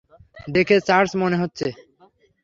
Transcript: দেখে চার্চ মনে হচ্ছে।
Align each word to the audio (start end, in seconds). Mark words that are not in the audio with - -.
দেখে 0.47 0.75
চার্চ 0.87 1.09
মনে 1.21 1.37
হচ্ছে। 1.41 1.67